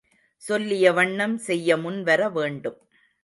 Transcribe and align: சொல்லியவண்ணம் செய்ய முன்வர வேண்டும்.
சொல்லியவண்ணம் 0.43 1.35
செய்ய 1.35 1.77
முன்வர 1.77 2.29
வேண்டும். 2.29 2.79